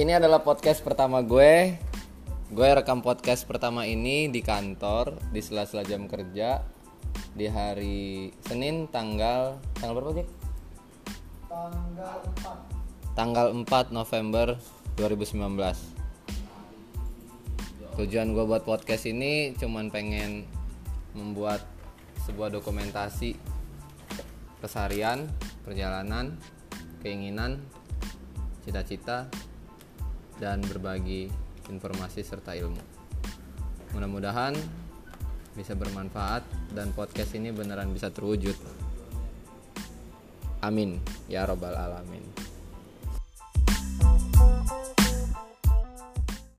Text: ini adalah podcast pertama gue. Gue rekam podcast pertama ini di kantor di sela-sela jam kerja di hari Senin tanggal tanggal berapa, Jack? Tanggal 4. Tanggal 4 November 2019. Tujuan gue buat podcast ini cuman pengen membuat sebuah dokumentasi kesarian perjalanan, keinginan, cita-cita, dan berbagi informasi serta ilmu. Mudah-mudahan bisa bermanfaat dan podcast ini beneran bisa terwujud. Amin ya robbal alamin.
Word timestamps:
ini 0.00 0.16
adalah 0.16 0.40
podcast 0.40 0.80
pertama 0.80 1.20
gue. 1.20 1.76
Gue 2.50 2.68
rekam 2.72 3.04
podcast 3.04 3.44
pertama 3.44 3.84
ini 3.84 4.32
di 4.32 4.40
kantor 4.40 5.12
di 5.28 5.44
sela-sela 5.44 5.84
jam 5.84 6.08
kerja 6.08 6.64
di 7.36 7.44
hari 7.46 8.32
Senin 8.48 8.88
tanggal 8.88 9.60
tanggal 9.76 10.00
berapa, 10.00 10.12
Jack? 10.24 10.28
Tanggal 11.52 12.16
4. 13.12 13.12
Tanggal 13.12 13.46
4 13.60 13.92
November 13.92 14.46
2019. 14.96 15.36
Tujuan 18.00 18.28
gue 18.32 18.44
buat 18.48 18.64
podcast 18.64 19.04
ini 19.04 19.52
cuman 19.60 19.92
pengen 19.92 20.48
membuat 21.12 21.60
sebuah 22.24 22.48
dokumentasi 22.48 23.36
kesarian 24.64 25.28
perjalanan, 25.60 26.40
keinginan, 27.04 27.60
cita-cita, 28.64 29.28
dan 30.40 30.64
berbagi 30.64 31.28
informasi 31.68 32.24
serta 32.24 32.56
ilmu. 32.56 32.80
Mudah-mudahan 33.92 34.56
bisa 35.54 35.76
bermanfaat 35.76 36.42
dan 36.72 36.96
podcast 36.96 37.36
ini 37.36 37.52
beneran 37.52 37.92
bisa 37.92 38.08
terwujud. 38.08 38.56
Amin 40.64 40.96
ya 41.28 41.44
robbal 41.44 41.76
alamin. 41.76 42.49